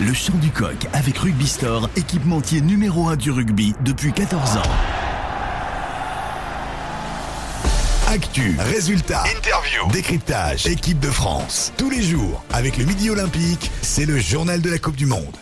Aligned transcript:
Le 0.00 0.14
chant 0.14 0.38
du 0.38 0.50
coq 0.50 0.86
avec 0.94 1.18
Rugby 1.18 1.46
Store, 1.46 1.90
équipementier 1.94 2.62
numéro 2.62 3.08
1 3.08 3.16
du 3.16 3.30
rugby 3.30 3.74
depuis 3.84 4.14
14 4.14 4.56
ans. 4.56 4.62
Actu, 8.08 8.56
résultats, 8.58 9.24
interview, 9.36 9.92
décryptage, 9.92 10.66
équipe 10.66 11.00
de 11.00 11.10
France. 11.10 11.74
Tous 11.76 11.90
les 11.90 12.00
jours, 12.00 12.42
avec 12.50 12.78
le 12.78 12.86
Midi 12.86 13.10
Olympique, 13.10 13.70
c'est 13.82 14.06
le 14.06 14.18
journal 14.18 14.62
de 14.62 14.70
la 14.70 14.78
Coupe 14.78 14.96
du 14.96 15.04
Monde. 15.04 15.36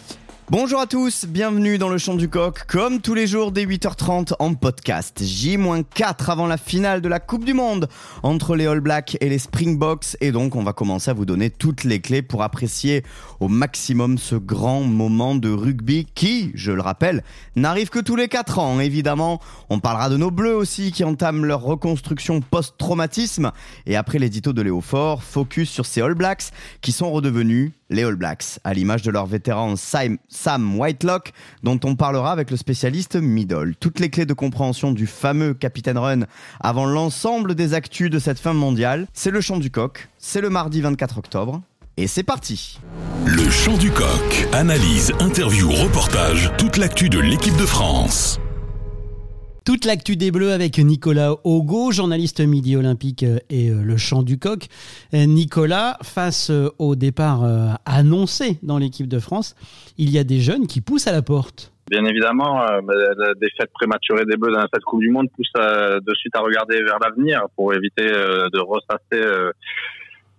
Bonjour 0.50 0.80
à 0.80 0.86
tous, 0.86 1.26
bienvenue 1.26 1.76
dans 1.76 1.90
le 1.90 1.98
Chant 1.98 2.14
du 2.14 2.30
Coq, 2.30 2.64
comme 2.66 3.02
tous 3.02 3.12
les 3.12 3.26
jours 3.26 3.52
dès 3.52 3.66
8h30 3.66 4.32
en 4.38 4.54
podcast. 4.54 5.22
J-4 5.22 6.30
avant 6.30 6.46
la 6.46 6.56
finale 6.56 7.02
de 7.02 7.08
la 7.08 7.20
Coupe 7.20 7.44
du 7.44 7.52
Monde 7.52 7.86
entre 8.22 8.56
les 8.56 8.66
All 8.66 8.80
Blacks 8.80 9.18
et 9.20 9.28
les 9.28 9.38
Springboks. 9.38 10.16
Et 10.22 10.32
donc, 10.32 10.56
on 10.56 10.62
va 10.62 10.72
commencer 10.72 11.10
à 11.10 11.12
vous 11.12 11.26
donner 11.26 11.50
toutes 11.50 11.84
les 11.84 12.00
clés 12.00 12.22
pour 12.22 12.42
apprécier 12.42 13.02
au 13.40 13.48
maximum 13.48 14.16
ce 14.16 14.36
grand 14.36 14.80
moment 14.80 15.34
de 15.34 15.50
rugby 15.50 16.06
qui, 16.14 16.50
je 16.54 16.72
le 16.72 16.80
rappelle, 16.80 17.24
n'arrive 17.54 17.90
que 17.90 17.98
tous 17.98 18.16
les 18.16 18.28
4 18.28 18.58
ans. 18.58 18.80
Évidemment, 18.80 19.42
on 19.68 19.80
parlera 19.80 20.08
de 20.08 20.16
nos 20.16 20.30
Bleus 20.30 20.56
aussi 20.56 20.92
qui 20.92 21.04
entament 21.04 21.44
leur 21.44 21.60
reconstruction 21.60 22.40
post-traumatisme. 22.40 23.52
Et 23.84 23.96
après 23.96 24.18
l'édito 24.18 24.54
de 24.54 24.62
Léo 24.62 24.80
Fort, 24.80 25.22
focus 25.22 25.68
sur 25.68 25.84
ces 25.84 26.00
All 26.00 26.14
Blacks 26.14 26.52
qui 26.80 26.92
sont 26.92 27.10
redevenus 27.10 27.72
les 27.90 28.04
All 28.04 28.16
Blacks, 28.16 28.58
à 28.64 28.74
l'image 28.74 29.02
de 29.02 29.10
leur 29.10 29.26
vétéran 29.26 29.74
Sam 29.76 30.78
Whitelock, 30.78 31.32
dont 31.62 31.78
on 31.84 31.96
parlera 31.96 32.32
avec 32.32 32.50
le 32.50 32.56
spécialiste 32.56 33.16
Middle. 33.16 33.74
Toutes 33.80 34.00
les 34.00 34.10
clés 34.10 34.26
de 34.26 34.34
compréhension 34.34 34.92
du 34.92 35.06
fameux 35.06 35.54
Capitaine 35.54 35.98
Run 35.98 36.20
avant 36.60 36.86
l'ensemble 36.86 37.54
des 37.54 37.74
actus 37.74 38.10
de 38.10 38.18
cette 38.18 38.38
fin 38.38 38.52
mondiale, 38.52 39.06
c'est 39.12 39.30
le 39.30 39.40
chant 39.40 39.58
du 39.58 39.70
coq, 39.70 40.08
c'est 40.18 40.40
le 40.40 40.50
mardi 40.50 40.80
24 40.80 41.18
octobre, 41.18 41.62
et 41.96 42.06
c'est 42.06 42.22
parti 42.22 42.78
Le 43.26 43.50
chant 43.50 43.76
du 43.76 43.90
coq, 43.90 44.48
analyse, 44.52 45.12
interview, 45.20 45.70
reportage, 45.70 46.52
toute 46.58 46.76
l'actu 46.76 47.08
de 47.08 47.18
l'équipe 47.18 47.56
de 47.56 47.66
France. 47.66 48.40
Toute 49.68 49.84
l'actu 49.84 50.16
des 50.16 50.30
Bleus 50.30 50.52
avec 50.52 50.78
Nicolas 50.78 51.34
Augo, 51.44 51.92
journaliste 51.92 52.40
Midi 52.40 52.74
Olympique 52.74 53.22
euh, 53.22 53.36
et 53.50 53.68
euh, 53.68 53.82
le 53.82 53.98
chant 53.98 54.22
du 54.22 54.38
coq. 54.38 54.64
Euh, 55.12 55.26
Nicolas, 55.26 55.98
face 56.02 56.50
au 56.78 56.96
départ 56.96 57.42
annoncé 57.84 58.56
dans 58.62 58.78
l'équipe 58.78 59.08
de 59.08 59.18
France, 59.18 59.54
il 59.98 60.08
y 60.08 60.18
a 60.18 60.24
des 60.24 60.40
jeunes 60.40 60.66
qui 60.66 60.80
poussent 60.80 61.06
à 61.06 61.12
la 61.12 61.20
porte. 61.20 61.70
Bien 61.90 62.02
évidemment, 62.06 62.62
la 62.62 63.34
défaite 63.34 63.70
prématurée 63.74 64.24
des 64.24 64.38
Bleus 64.38 64.54
dans 64.54 64.64
cette 64.72 64.84
Coupe 64.84 65.00
du 65.00 65.10
Monde 65.10 65.28
pousse 65.36 65.52
de 65.54 66.14
suite 66.14 66.34
à 66.34 66.40
regarder 66.40 66.82
vers 66.82 66.98
l'avenir 66.98 67.42
pour 67.54 67.74
éviter 67.74 68.06
de 68.06 68.60
ressasser 68.60 69.22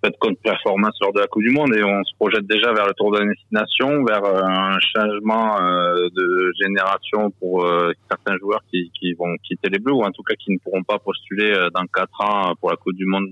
cette 0.04 0.18
contre-performance 0.20 0.98
lors 1.02 1.14
de 1.14 1.20
la 1.20 1.28
Coupe 1.28 1.44
du 1.44 1.52
Monde 1.52 1.76
et 1.76 1.84
on 1.84 2.04
se 2.04 2.16
projette 2.16 2.46
déjà 2.48 2.72
vers 2.74 2.86
le 2.86 2.94
tour 2.94 3.12
de 3.12 3.24
destination, 3.24 4.04
vers 4.06 4.24
euh, 4.24 4.42
un 4.44 4.78
changement 4.80 5.60
euh, 5.62 6.08
de 6.16 6.52
génération 6.62 7.32
pour 7.40 7.66
euh, 7.66 7.92
certains 8.10 8.38
joueurs 8.38 8.62
qui, 8.72 8.90
vont 9.18 9.36
quitter 9.44 9.70
les 9.70 9.80
Bleus 9.80 9.94
ou 9.94 10.04
en 10.04 10.12
tout 10.12 10.24
cas 10.24 10.36
qui 10.36 10.52
ne 10.52 10.58
pourront 10.60 10.84
pas 10.84 11.00
postuler 11.00 11.54
dans 11.74 11.86
quatre 11.94 12.22
ans 12.22 12.54
pour 12.60 12.70
la 12.70 12.78
Coupe 12.78 12.96
du 12.96 13.06
Monde 13.06 13.28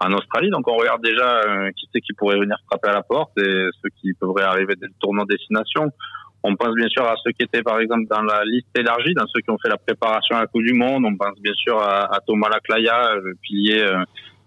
en 0.00 0.12
Australie. 0.12 0.50
Donc 0.50 0.68
on 0.68 0.76
regarde 0.76 1.02
déjà 1.02 1.42
qui 1.76 1.88
c'est 1.92 2.00
qui 2.00 2.12
pourrait 2.14 2.38
venir 2.38 2.56
frapper 2.66 2.88
à 2.88 2.94
la 2.94 3.02
porte 3.02 3.36
et 3.38 3.68
ceux 3.82 3.90
qui 4.00 4.12
pourraient 4.14 4.44
arriver 4.44 4.74
dès 4.80 4.86
le 4.86 4.92
tournant 5.00 5.24
de 5.24 5.34
destination. 5.34 5.90
On 6.44 6.56
pense 6.56 6.74
bien 6.74 6.88
sûr 6.88 7.04
à 7.04 7.14
ceux 7.22 7.32
qui 7.32 7.42
étaient 7.42 7.62
par 7.62 7.80
exemple 7.80 8.06
dans 8.08 8.22
la 8.22 8.44
liste 8.44 8.68
élargie, 8.78 9.14
dans 9.14 9.26
ceux 9.26 9.40
qui 9.40 9.50
ont 9.50 9.58
fait 9.62 9.68
la 9.68 9.76
préparation 9.76 10.36
à 10.36 10.42
la 10.42 10.46
Coupe 10.46 10.62
du 10.62 10.72
Monde. 10.72 11.04
On 11.04 11.16
pense 11.16 11.38
bien 11.40 11.54
sûr 11.54 11.78
à, 11.78 12.14
à 12.14 12.20
Thomas 12.26 12.48
Laclaya, 12.48 13.14
le 13.16 13.34
pilier 13.42 13.84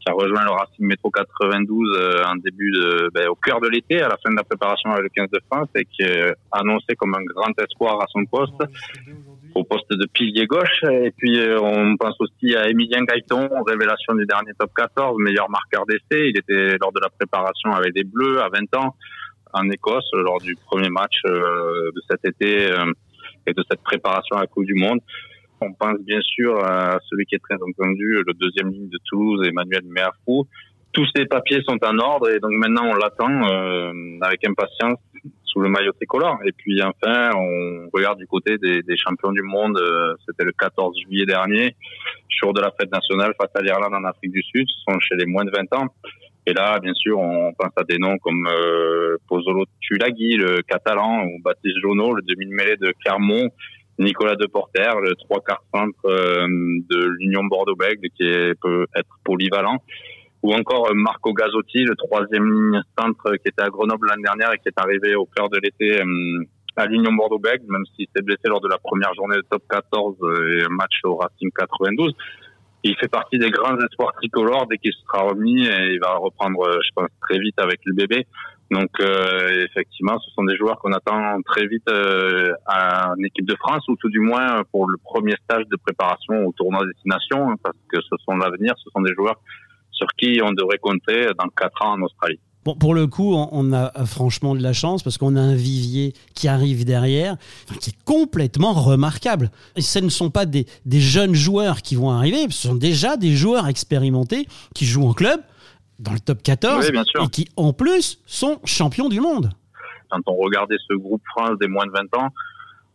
qui 0.05 0.11
a 0.11 0.13
rejoint 0.13 0.43
le 0.43 0.51
Racing 0.51 0.85
Métro 0.85 1.09
92 1.09 1.97
euh, 1.97 2.23
en 2.25 2.35
début 2.35 2.71
de, 2.71 3.09
ben, 3.13 3.27
au 3.27 3.35
cœur 3.35 3.59
de 3.59 3.67
l'été, 3.67 4.01
à 4.01 4.07
la 4.07 4.17
fin 4.17 4.29
de 4.29 4.35
la 4.35 4.43
préparation 4.43 4.91
avec 4.91 5.03
le 5.03 5.09
15 5.09 5.29
de 5.31 5.39
France, 5.49 5.67
et 5.75 5.85
qui 5.85 6.03
est 6.03 6.33
annoncé 6.51 6.95
comme 6.95 7.15
un 7.15 7.23
grand 7.23 7.51
espoir 7.59 7.99
à 8.01 8.05
son 8.09 8.25
poste, 8.25 8.53
au 9.55 9.63
poste 9.63 9.89
de 9.89 10.05
pilier 10.13 10.45
gauche. 10.45 10.83
Et 10.83 11.11
puis 11.17 11.39
euh, 11.39 11.59
on 11.59 11.97
pense 11.97 12.15
aussi 12.19 12.55
à 12.55 12.69
Emilien 12.69 13.03
Gaëton, 13.03 13.49
révélation 13.65 14.13
du 14.13 14.25
dernier 14.25 14.51
top 14.59 14.71
14, 14.75 15.17
meilleur 15.19 15.49
marqueur 15.49 15.85
d'essai. 15.85 16.29
Il 16.29 16.37
était 16.37 16.77
lors 16.79 16.91
de 16.91 16.99
la 17.01 17.09
préparation 17.09 17.71
avec 17.71 17.93
des 17.93 18.03
Bleus 18.03 18.41
à 18.41 18.49
20 18.49 18.75
ans 18.77 18.95
en 19.53 19.69
Écosse 19.69 20.09
lors 20.13 20.39
du 20.39 20.55
premier 20.55 20.89
match 20.89 21.21
euh, 21.25 21.91
de 21.95 22.01
cet 22.09 22.25
été 22.25 22.69
et 23.47 23.53
de 23.53 23.63
cette 23.69 23.81
préparation 23.81 24.37
à 24.37 24.41
la 24.41 24.47
Coupe 24.47 24.65
du 24.65 24.75
Monde. 24.75 24.99
On 25.65 25.73
pense 25.73 25.99
bien 26.01 26.21
sûr 26.21 26.63
à 26.63 26.99
celui 27.09 27.25
qui 27.25 27.35
est 27.35 27.43
très 27.43 27.55
entendu, 27.55 28.21
le 28.25 28.33
deuxième 28.33 28.71
ligne 28.71 28.89
de 28.89 28.99
Toulouse, 29.05 29.47
Emmanuel 29.47 29.83
Méafou. 29.85 30.47
Tous 30.91 31.05
ces 31.15 31.25
papiers 31.25 31.61
sont 31.67 31.77
en 31.83 31.97
ordre 31.97 32.29
et 32.29 32.39
donc 32.39 32.51
maintenant 32.51 32.85
on 32.85 32.95
l'attend 32.95 33.31
euh, 33.49 33.91
avec 34.21 34.47
impatience 34.47 34.99
sous 35.43 35.59
le 35.59 35.69
maillot 35.69 35.91
tricolore. 35.93 36.37
Et 36.45 36.51
puis 36.51 36.81
enfin, 36.83 37.31
on 37.35 37.89
regarde 37.93 38.19
du 38.19 38.27
côté 38.27 38.57
des, 38.57 38.97
champions 38.97 39.31
du 39.31 39.41
monde. 39.41 39.77
Euh, 39.77 40.13
c'était 40.27 40.45
le 40.45 40.51
14 40.51 40.95
juillet 41.01 41.25
dernier, 41.25 41.75
jour 42.41 42.53
de 42.53 42.61
la 42.61 42.71
fête 42.79 42.91
nationale 42.91 43.33
face 43.39 43.51
à 43.55 43.61
l'Irlande 43.61 43.93
en 43.93 44.03
Afrique 44.03 44.31
du 44.31 44.43
Sud. 44.43 44.67
Ce 44.67 44.91
sont 44.91 44.99
chez 44.99 45.15
les 45.15 45.25
moins 45.25 45.45
de 45.45 45.51
20 45.51 45.73
ans. 45.77 45.87
Et 46.47 46.53
là, 46.53 46.79
bien 46.79 46.93
sûr, 46.93 47.17
on 47.17 47.53
pense 47.53 47.71
à 47.75 47.83
des 47.83 47.97
noms 47.97 48.17
comme 48.19 48.47
euh, 48.47 49.17
Pozzolo 49.27 49.65
Tulagi, 49.81 50.35
le 50.35 50.61
catalan, 50.61 51.23
ou 51.23 51.41
Baptiste 51.41 51.79
Jonot, 51.81 52.13
le 52.13 52.21
demi-mêlée 52.21 52.77
de 52.77 52.93
Clermont, 53.03 53.49
Nicolas 53.99 54.35
Deporter, 54.35 54.99
le 55.01 55.15
trois 55.15 55.41
quarts 55.41 55.63
centre 55.73 56.05
euh, 56.05 56.47
de 56.47 57.05
l'Union 57.19 57.43
Bordeaux-Bègles, 57.45 58.09
qui 58.09 58.29
peut 58.61 58.85
être 58.95 59.09
polyvalent, 59.23 59.81
ou 60.43 60.53
encore 60.53 60.93
Marco 60.93 61.33
Gazzotti, 61.33 61.83
le 61.83 61.95
troisième 61.95 62.51
ligne 62.51 62.81
centre 62.97 63.35
qui 63.37 63.47
était 63.47 63.63
à 63.63 63.69
Grenoble 63.69 64.07
l'année 64.07 64.23
dernière 64.23 64.53
et 64.53 64.57
qui 64.59 64.67
est 64.67 64.79
arrivé 64.79 65.15
au 65.15 65.25
cœur 65.25 65.49
de 65.49 65.57
l'été 65.57 66.01
euh, 66.01 66.45
à 66.75 66.85
l'Union 66.85 67.13
Bordeaux-Bègles, 67.13 67.65
même 67.69 67.85
s'il 67.95 68.07
s'est 68.15 68.21
blessé 68.21 68.41
lors 68.45 68.61
de 68.61 68.67
la 68.67 68.77
première 68.77 69.13
journée 69.15 69.37
de 69.37 69.45
top 69.49 69.63
14 69.69 70.17
euh, 70.21 70.59
et 70.59 70.63
un 70.63 70.69
match 70.69 70.99
au 71.05 71.15
Racing 71.15 71.49
92. 71.57 72.13
Il 72.83 72.95
fait 72.97 73.07
partie 73.07 73.39
des 73.39 73.49
grands 73.49 73.77
espoirs 73.79 74.13
tricolores 74.13 74.67
dès 74.67 74.77
qu'il 74.77 74.93
sera 74.93 75.23
remis 75.23 75.65
et 75.65 75.93
il 75.93 75.99
va 75.99 76.17
reprendre, 76.17 76.69
je 76.83 76.89
pense, 76.93 77.09
très 77.21 77.39
vite 77.39 77.59
avec 77.59 77.79
le 77.85 77.95
bébé. 77.95 78.27
Donc 78.71 78.89
euh, 78.99 79.65
effectivement, 79.65 80.19
ce 80.19 80.31
sont 80.31 80.43
des 80.43 80.57
joueurs 80.57 80.79
qu'on 80.79 80.91
attend 80.91 81.39
très 81.43 81.67
vite 81.67 81.87
euh, 81.87 82.51
en 82.67 83.15
équipe 83.23 83.45
de 83.45 83.55
France 83.55 83.87
ou 83.87 83.95
tout 83.95 84.09
du 84.09 84.19
moins 84.19 84.63
pour 84.71 84.87
le 84.87 84.97
premier 84.97 85.35
stage 85.43 85.65
de 85.71 85.77
préparation 85.77 86.45
au 86.47 86.51
tournoi 86.53 86.85
destination 86.85 87.51
hein, 87.51 87.55
parce 87.61 87.77
que 87.89 88.01
ce 88.01 88.15
sont 88.25 88.35
l'avenir, 88.37 88.73
ce 88.83 88.89
sont 88.89 89.01
des 89.01 89.13
joueurs 89.13 89.39
sur 89.91 90.07
qui 90.17 90.41
on 90.43 90.51
devrait 90.51 90.79
compter 90.79 91.27
dans 91.37 91.47
quatre 91.49 91.81
ans 91.83 91.93
en 91.93 92.01
Australie. 92.01 92.39
Bon, 92.65 92.73
pour 92.73 92.95
le 92.95 93.05
coup, 93.05 93.35
on 93.35 93.73
a 93.73 93.91
franchement 94.07 94.55
de 94.55 94.63
la 94.63 94.73
chance 94.73 95.03
parce 95.03 95.19
qu'on 95.19 95.35
a 95.35 95.39
un 95.39 95.53
vivier 95.53 96.13
qui 96.33 96.47
arrive 96.47 96.83
derrière, 96.83 97.37
qui 97.79 97.91
est 97.91 98.03
complètement 98.05 98.73
remarquable. 98.73 99.51
Et 99.75 99.81
ce 99.81 99.99
ne 99.99 100.09
sont 100.09 100.31
pas 100.31 100.47
des 100.47 100.65
jeunes 100.87 101.35
joueurs 101.35 101.83
qui 101.83 101.93
vont 101.93 102.09
arriver, 102.09 102.47
ce 102.49 102.67
sont 102.67 102.73
déjà 102.73 103.17
des 103.17 103.35
joueurs 103.35 103.67
expérimentés 103.67 104.47
qui 104.73 104.85
jouent 104.85 105.07
en 105.07 105.13
club, 105.13 105.41
dans 105.99 106.13
le 106.13 106.19
top 106.19 106.43
14 106.43 106.89
et 106.89 107.27
qui 107.31 107.47
en 107.55 107.73
plus 107.73 108.21
sont 108.25 108.59
champions 108.63 109.09
du 109.09 109.19
monde. 109.19 109.51
Quand 110.09 110.21
on 110.27 110.35
regardait 110.35 110.77
ce 110.87 110.93
groupe 110.93 111.21
France 111.25 111.57
des 111.59 111.67
moins 111.67 111.85
de 111.85 111.91
20 111.91 112.17
ans, 112.17 112.29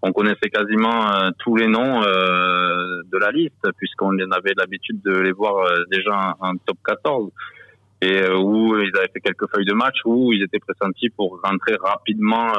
on 0.02 0.12
connaissait 0.12 0.48
quasiment 0.50 1.12
euh, 1.12 1.30
tous 1.38 1.56
les 1.56 1.66
noms 1.66 2.02
euh, 2.02 3.02
de 3.12 3.18
la 3.18 3.30
liste 3.30 3.68
puisqu'on 3.76 4.16
avait 4.30 4.54
l'habitude 4.56 5.00
de 5.02 5.12
les 5.12 5.32
voir 5.32 5.56
euh, 5.58 5.84
déjà 5.90 6.36
en, 6.40 6.56
top 6.56 6.78
14 6.84 7.30
et 8.02 8.22
euh, 8.22 8.38
où 8.38 8.76
ils 8.78 8.96
avaient 8.96 9.10
fait 9.12 9.20
quelques 9.20 9.48
feuilles 9.54 9.66
de 9.66 9.74
match 9.74 9.96
où 10.04 10.32
ils 10.32 10.42
étaient 10.42 10.58
pressentis 10.58 11.10
pour 11.10 11.40
rentrer 11.42 11.76
rapidement 11.82 12.52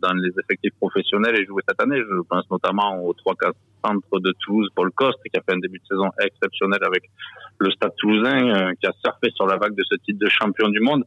dans 0.00 0.12
les 0.14 0.30
effectifs 0.40 0.74
professionnels 0.78 1.36
et 1.36 1.44
jouer 1.44 1.62
cette 1.66 1.82
année. 1.82 1.98
Je 1.98 2.22
pense 2.28 2.48
notamment 2.50 3.02
aux 3.04 3.12
3-4 3.12 3.52
centres 3.84 4.20
de 4.20 4.32
Toulouse, 4.40 4.68
Paul 4.74 4.90
Coste, 4.92 5.18
qui 5.24 5.38
a 5.38 5.42
fait 5.42 5.54
un 5.54 5.58
début 5.58 5.78
de 5.78 5.84
saison 5.84 6.10
exceptionnel 6.20 6.80
avec 6.82 7.04
le 7.58 7.70
Stade 7.70 7.92
Toulousain, 7.98 8.50
euh, 8.50 8.72
qui 8.80 8.86
a 8.86 8.92
surfé 9.04 9.30
sur 9.34 9.46
la 9.46 9.56
vague 9.56 9.74
de 9.74 9.84
ce 9.88 9.96
titre 9.96 10.18
de 10.18 10.28
champion 10.28 10.68
du 10.68 10.80
monde. 10.80 11.04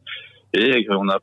Et 0.54 0.86
on 0.90 1.08
a 1.08 1.18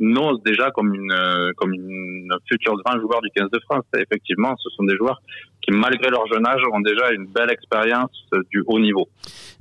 Nose 0.00 0.40
déjà 0.44 0.70
comme 0.70 0.94
une 0.94 1.12
euh, 1.12 1.52
comme 1.56 1.72
une 1.72 2.28
future 2.48 2.74
grand 2.84 2.98
joueur 3.00 3.20
du 3.22 3.30
15 3.34 3.50
de 3.50 3.60
France. 3.60 3.84
Et 3.96 4.02
effectivement, 4.02 4.54
ce 4.62 4.68
sont 4.70 4.84
des 4.84 4.96
joueurs 4.96 5.20
qui, 5.62 5.70
malgré 5.70 6.10
leur 6.10 6.26
jeune 6.26 6.46
âge, 6.46 6.60
ont 6.72 6.80
déjà 6.80 7.12
une 7.12 7.26
belle 7.26 7.50
expérience 7.50 8.10
du 8.50 8.62
haut 8.66 8.80
niveau. 8.80 9.08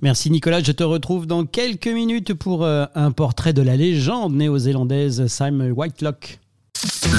Merci 0.01 0.31
Nicolas. 0.31 0.61
Je 0.61 0.71
te 0.71 0.83
retrouve 0.83 1.27
dans 1.27 1.45
quelques 1.45 1.87
minutes 1.87 2.33
pour 2.33 2.65
euh, 2.65 2.85
un 2.95 3.11
portrait 3.11 3.53
de 3.53 3.61
la 3.61 3.75
légende 3.75 4.33
néo-zélandaise 4.33 5.27
Simon 5.27 5.71
Whitelock. 5.71 6.39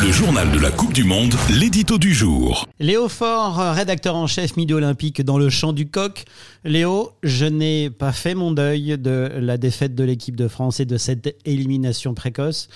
Le 0.03 0.12
journal 0.12 0.50
de 0.50 0.59
la 0.59 0.71
Coupe 0.71 0.93
du 0.93 1.05
Monde, 1.05 1.33
l'édito 1.59 1.97
du 1.97 2.12
jour. 2.12 2.67
Léo 2.81 3.09
Faure, 3.09 3.56
rédacteur 3.75 4.15
en 4.15 4.27
chef 4.27 4.59
Midi 4.59 4.75
Olympique 4.75 5.23
dans 5.23 5.39
le 5.39 5.49
champ 5.49 5.73
du 5.73 5.89
coq. 5.89 6.25
Léo, 6.65 7.12
je 7.23 7.47
n'ai 7.47 7.89
pas 7.89 8.12
fait 8.12 8.35
mon 8.35 8.53
deuil 8.53 8.99
de 8.99 9.31
la 9.35 9.56
défaite 9.56 9.94
de 9.94 10.05
l'équipe 10.05 10.37
de 10.37 10.49
France 10.49 10.81
et 10.81 10.85
de 10.85 10.99
cette 10.99 11.35
élimination 11.47 12.12
précoce, 12.12 12.69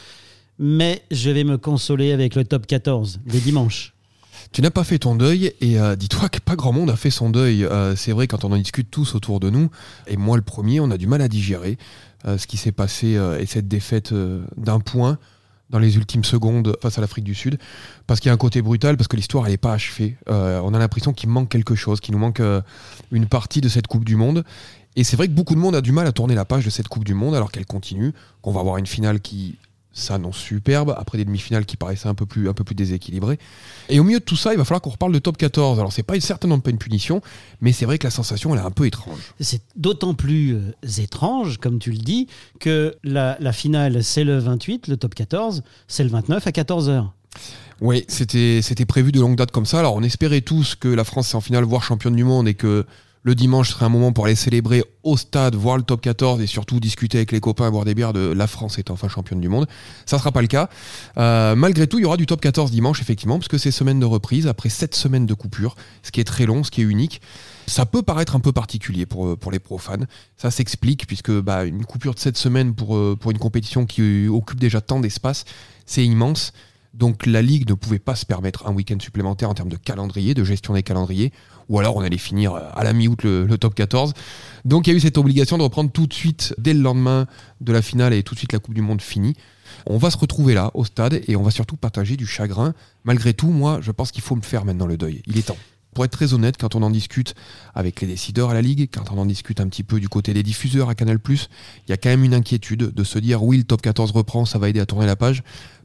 mais 0.59 1.03
je 1.11 1.31
vais 1.31 1.45
me 1.45 1.59
consoler 1.59 2.13
avec 2.13 2.35
le 2.35 2.45
top 2.45 2.67
14 2.67 3.21
des 3.27 3.41
dimanches. 3.41 3.95
Tu 4.53 4.63
n'as 4.63 4.71
pas 4.71 4.85
fait 4.85 4.99
ton 4.99 5.15
deuil 5.15 5.53
et 5.61 5.79
euh, 5.79 5.95
dis-toi 5.95 6.29
que 6.29 6.39
pas 6.39 6.57
grand 6.57 6.73
monde 6.73 6.91
a 6.91 6.97
fait 6.97 7.11
son 7.11 7.31
deuil. 7.31 7.65
Euh, 7.65 7.95
c'est 7.97 8.13
vrai 8.13 8.27
quand 8.27 8.45
on 8.45 8.53
en 8.53 8.57
discute 8.57 8.91
tous 8.91 9.15
autour 9.15 9.41
de 9.41 9.51
nous, 9.51 9.71
et 10.07 10.17
moi 10.17 10.37
le 10.37 10.43
premier, 10.43 10.81
on 10.81 10.91
a 10.91 10.97
du 10.97 11.07
mal 11.07 11.21
à 11.21 11.29
digérer 11.29 11.77
euh, 12.27 12.39
ce 12.39 12.47
qui 12.47 12.57
s'est 12.57 12.73
passé 12.73 13.19
et 13.39 13.47
cette 13.47 13.69
défaite 13.69 14.15
d'un 14.57 14.81
point 14.81 15.19
dans 15.71 15.79
les 15.79 15.97
ultimes 15.97 16.25
secondes 16.25 16.75
face 16.81 16.97
à 16.97 17.03
l'Afrique 17.03 17.25
du 17.25 17.35
Sud, 17.35 17.59
parce 18.07 18.21
qu'il 18.21 18.29
y 18.29 18.31
a 18.31 18.35
un 18.35 18.39
côté 18.39 18.63
brutal, 18.63 18.97
parce 18.97 19.07
que 19.07 19.17
l'histoire 19.17 19.47
n'est 19.47 19.59
pas 19.59 19.75
achevée. 19.75 20.17
On 20.27 20.73
a 20.73 20.79
l'impression 20.79 21.13
qu'il 21.13 21.29
manque 21.29 21.51
quelque 21.51 21.75
chose, 21.75 22.01
qu'il 22.01 22.15
nous 22.15 22.21
manque 22.21 22.41
une 23.13 23.27
partie 23.27 23.61
de 23.61 23.69
cette 23.69 23.87
Coupe 23.87 24.07
du 24.07 24.17
Monde. 24.17 24.45
Et 24.97 25.05
c'est 25.05 25.17
vrai 25.17 25.29
que 25.29 25.33
beaucoup 25.33 25.55
de 25.55 25.61
monde 25.61 25.75
a 25.75 25.83
du 25.83 25.93
mal 25.93 26.07
à 26.07 26.13
tourner 26.13 26.35
la 26.35 26.47
page 26.47 26.65
de 26.65 26.71
cette 26.71 26.89
Coupe 26.89 27.05
du 27.05 27.13
Monde 27.13 27.35
alors 27.35 27.53
qu'elle 27.53 27.67
continue, 27.67 28.15
qu'on 28.41 28.51
va 28.51 28.61
avoir 28.61 28.79
une 28.79 28.87
finale 28.87 29.21
qui 29.21 29.57
s'annonce 29.93 30.37
superbe, 30.37 30.95
après 30.97 31.19
des 31.19 31.25
demi-finales 31.25 31.67
qui 31.67 31.77
paraissaient 31.77 32.09
un 32.09 32.15
peu 32.15 32.27
plus, 32.27 32.49
un 32.49 32.53
peu 32.53 32.65
plus 32.65 32.75
déséquilibrées. 32.75 33.39
Et 33.89 34.01
au 34.01 34.05
milieu 34.05 34.21
de 34.21 34.25
tout 34.25 34.37
ça, 34.37 34.53
il 34.53 34.59
va 34.59 34.65
falloir 34.65 34.81
qu'on 34.81 34.91
reparle 34.91 35.13
de 35.13 35.19
top 35.19 35.37
14. 35.37 35.79
Alors 35.79 35.93
c'est 35.93 36.03
pas 36.03 36.19
certainement 36.21 36.59
pas 36.61 36.71
une 36.71 36.79
punition, 36.79 37.21
mais 37.61 37.73
c'est 37.73 37.85
vrai 37.85 37.99
que 37.99 38.07
la 38.07 38.11
sensation 38.11 38.55
elle 38.55 38.61
est 38.61 38.65
un 38.65 38.71
peu 38.71 38.87
étrange. 38.87 39.19
C'est 39.41 39.63
d'autant 39.77 40.15
plus 40.15 40.55
euh, 40.55 41.03
étrange, 41.03 41.59
comme 41.59 41.79
tu 41.79 41.91
le 41.91 41.99
dis, 41.99 42.29
que 42.61 42.97
la, 43.03 43.37
la 43.41 43.53
finale 43.53 44.05
c'est 44.05 44.25
le 44.25 44.39
28, 44.39 44.89
le 44.89 44.97
top 44.97 45.15
14, 45.15 45.63
c'est 45.89 46.05
le 46.05 46.11
29 46.11 46.47
à 46.47 46.51
14h. 46.51 47.07
Oui, 47.81 48.05
c'était 48.09 48.61
c'était 48.63 48.87
prévu 48.87 49.13
de 49.13 49.21
longue 49.21 49.37
date 49.37 49.53
comme 49.53 49.67
ça. 49.67 49.79
Alors 49.79 49.95
on 49.95 50.03
espérait 50.03 50.41
tous 50.41 50.75
que 50.75 50.89
la 50.89 51.05
France 51.05 51.33
est 51.33 51.37
en 51.37 51.41
finale, 51.41 51.65
voire 51.65 51.83
championne 51.83 52.17
du 52.17 52.25
monde, 52.25 52.49
et 52.49 52.55
que 52.55 52.85
le 53.23 53.35
dimanche 53.35 53.71
serait 53.71 53.85
un 53.85 53.91
moment 53.91 54.13
pour 54.13 54.27
aller 54.27 54.35
célébrer 54.35 54.85
au 55.03 55.17
stade, 55.17 55.55
voir 55.55 55.77
le 55.77 55.83
top 55.83 56.01
14 56.01 56.41
et 56.41 56.47
surtout 56.47 56.81
discuter 56.81 57.19
avec 57.19 57.33
les 57.33 57.41
copains, 57.41 57.71
boire 57.71 57.85
des 57.85 57.95
bières 57.95 58.13
de 58.13 58.21
la 58.33 58.47
France 58.47 58.79
est 58.79 58.91
enfin 58.91 59.09
championne 59.09 59.41
du 59.41 59.49
monde. 59.49 59.67
Ça 60.07 60.17
ne 60.17 60.21
sera 60.21 60.33
pas 60.33 60.43
le 60.43 60.47
cas. 60.49 60.69
Euh, 61.17 61.55
malgré 61.55 61.87
tout, 61.87 61.99
il 61.99 62.03
y 62.03 62.05
aura 62.05 62.17
du 62.17 62.27
top 62.27 62.41
14 62.41 62.71
dimanche, 62.71 63.01
effectivement, 63.01 63.39
parce 63.39 63.49
que 63.49 63.59
c'est 63.59 63.71
semaine 63.71 64.01
de 64.01 64.07
reprise, 64.07 64.47
après 64.47 64.69
7 64.69 64.95
semaines 64.95 65.27
de 65.27 65.35
coupure, 65.35 65.77
ce 66.03 66.11
qui 66.11 66.21
est 66.21 66.25
très 66.25 66.47
long, 66.47 66.65
ce 66.65 66.71
qui 66.71 66.81
est 66.81 66.85
unique. 66.85 67.21
Ça 67.67 67.85
peut 67.85 68.03
paraître 68.03 68.35
un 68.35 68.41
peu 68.41 68.53
particulier 68.53 69.05
pour, 69.05 69.37
pour 69.37 69.53
les 69.53 69.59
profanes. 69.59 70.07
Ça 70.37 70.51
s'explique, 70.51 71.07
puisque 71.07 71.33
bah, 71.33 71.65
une 71.65 71.85
coupure 71.85 72.15
de 72.15 72.19
7 72.19 72.37
semaines 72.37 72.75
pour, 72.75 72.97
euh, 72.97 73.17
pour 73.19 73.31
une 73.31 73.39
compétition 73.39 73.85
qui 73.85 74.27
occupe 74.29 74.61
déjà 74.61 74.81
tant 74.81 75.01
d'espace, 75.01 75.45
c'est 75.85 76.05
immense. 76.05 76.53
Donc 76.95 77.27
la 77.27 77.43
Ligue 77.43 77.69
ne 77.69 77.75
pouvait 77.75 77.99
pas 77.99 78.17
se 78.17 78.27
permettre 78.27 78.67
un 78.67 78.73
week-end 78.73 78.99
supplémentaire 79.01 79.51
en 79.51 79.55
termes 79.55 79.69
de 79.69 79.77
calendrier, 79.77 80.35
de 80.35 80.45
gestion 80.45 80.75
des 80.75 80.83
calendriers, 80.83 81.33
ou 81.69 81.79
alors 81.79 81.97
on 81.97 82.01
allait 82.01 82.19
finir 82.19 82.55
à 82.55 82.85
la 82.85 82.93
mi-août 82.93 83.23
le, 83.25 83.57
top 83.59 83.75
14. 83.75 84.15
Donc 84.65 84.87
il 84.87 84.91
y 84.91 84.95
a 84.95 84.97
eu 84.97 85.01
cette 85.01 85.19
obligation 85.19 85.59
de 85.59 85.63
reprendre 85.63 85.91
tout 85.91 86.07
de 86.07 86.15
suite, 86.15 86.55
dès 86.59 86.75
le 86.75 86.81
lendemain 86.81 87.27
de 87.61 87.73
la 87.73 87.83
finale 87.83 88.13
et 88.13 88.23
tout 88.23 88.35
de 88.35 88.39
suite 88.39 88.53
la 88.53 88.59
Coupe 88.59 88.75
du 88.75 88.83
Monde 88.83 89.03
finie. 89.03 89.35
On 89.87 89.99
va 89.99 90.11
se 90.11 90.17
retrouver 90.17 90.55
là, 90.55 90.71
au 90.75 90.85
stade, 90.85 91.21
et 91.29 91.37
on 91.37 91.43
va 91.43 91.51
surtout 91.51 91.77
partager 91.77 92.17
du 92.17 92.27
chagrin. 92.27 92.75
Malgré 93.05 93.35
tout, 93.35 93.49
moi, 93.49 93.79
je 93.81 93.91
pense 93.91 94.11
qu'il 94.11 94.23
faut 94.23 94.35
me 94.35 94.43
faire 94.43 94.65
maintenant 94.65 94.87
le 94.87 94.97
deuil. 94.97 95.23
Il 95.27 95.39
est 95.39 95.43
temps. 95.43 95.57
Pour 95.95 96.05
être 96.05 96.13
très 96.13 96.35
honnête, 96.35 96.57
quand 96.59 96.75
on 96.75 96.83
en 96.83 96.91
discute 96.91 97.35
avec 97.75 98.01
les 98.01 98.07
décideurs 98.07 98.51
à 98.51 98.55
la 98.55 98.63
Ligue, 98.63 98.89
quand 98.93 99.11
on 99.13 99.19
en 99.19 99.27
discute 99.27 99.61
un 99.61 99.69
petit 99.69 99.83
peu 99.83 100.01
du 100.01 100.09
côté 100.09 100.35
des 100.35 100.43
diffuseurs 100.43 100.89
à 100.89 100.95
Canal+, 100.95 101.19
il 101.29 101.39
y 101.89 101.93
a 101.93 101.97
quand 101.97 102.09
même 102.09 102.25
une 102.25 102.35
inquiétude 102.35 102.93
de 102.95 103.05
se 103.05 103.19
dire 103.19 103.43
oui, 103.43 103.59
le 103.59 103.65
top 103.65 103.83
14 103.83 104.11
reprend, 104.13 104.45
ça 104.45 104.59
va 104.59 104.69
aider 104.69 104.81
à 104.81 104.87
tourner 104.87 105.07
la 105.07 105.17
page 105.17 105.43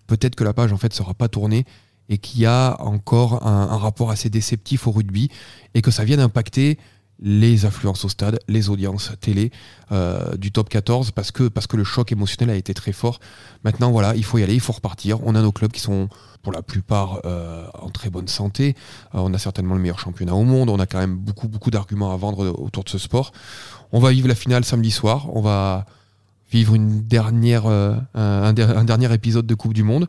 peut-être 0.07 0.35
que 0.35 0.43
la 0.43 0.53
page 0.53 0.71
en 0.73 0.77
fait 0.77 0.93
sera 0.93 1.13
pas 1.13 1.27
tournée 1.27 1.65
et 2.09 2.17
qu'il 2.17 2.41
y 2.41 2.45
a 2.45 2.75
encore 2.79 3.45
un, 3.45 3.77
rapport 3.77 4.11
assez 4.11 4.29
déceptif 4.29 4.87
au 4.87 4.91
rugby 4.91 5.29
et 5.73 5.81
que 5.81 5.91
ça 5.91 6.03
vient 6.03 6.17
d'impacter 6.17 6.77
les 7.19 7.65
affluences 7.65 8.03
au 8.03 8.09
stade, 8.09 8.39
les 8.47 8.69
audiences 8.69 9.11
télé 9.21 9.51
euh, 9.91 10.35
du 10.35 10.51
top 10.51 10.67
14 10.67 11.11
parce 11.11 11.31
que, 11.31 11.47
parce 11.47 11.67
que 11.67 11.77
le 11.77 11.83
choc 11.83 12.11
émotionnel 12.11 12.53
a 12.53 12.57
été 12.57 12.73
très 12.73 12.91
fort. 12.91 13.19
Maintenant, 13.63 13.91
voilà, 13.91 14.15
il 14.15 14.25
faut 14.25 14.37
y 14.37 14.43
aller, 14.43 14.55
il 14.55 14.59
faut 14.59 14.73
repartir. 14.73 15.19
On 15.25 15.35
a 15.35 15.41
nos 15.41 15.51
clubs 15.51 15.71
qui 15.71 15.79
sont 15.79 16.09
pour 16.41 16.51
la 16.51 16.61
plupart 16.61 17.21
euh, 17.23 17.65
en 17.79 17.89
très 17.89 18.09
bonne 18.09 18.27
santé. 18.27 18.75
Euh, 19.15 19.19
on 19.19 19.33
a 19.33 19.37
certainement 19.37 19.75
le 19.75 19.79
meilleur 19.79 19.99
championnat 19.99 20.35
au 20.35 20.43
monde. 20.43 20.69
On 20.69 20.79
a 20.79 20.85
quand 20.85 20.99
même 20.99 21.15
beaucoup, 21.15 21.47
beaucoup 21.47 21.71
d'arguments 21.71 22.11
à 22.11 22.17
vendre 22.17 22.45
autour 22.59 22.83
de 22.83 22.89
ce 22.89 22.97
sport. 22.97 23.31
On 23.93 23.99
va 23.99 24.11
vivre 24.11 24.27
la 24.27 24.35
finale 24.35 24.65
samedi 24.65 24.91
soir. 24.91 25.33
On 25.33 25.41
va 25.41 25.85
vivre 26.51 26.75
une 26.75 27.03
dernière, 27.03 27.65
un, 27.65 28.53
dernier 28.53 29.13
épisode 29.13 29.47
de 29.47 29.55
Coupe 29.55 29.73
du 29.73 29.83
Monde. 29.83 30.07